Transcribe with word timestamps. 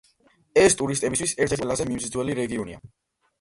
ეს 0.61 0.75
ტურისტებისთვის 0.79 1.33
ერთ-ერთი 1.45 1.61
ყველაზე 1.65 1.87
მიმზიდველი 1.91 2.39
რეგიონია. 2.41 2.83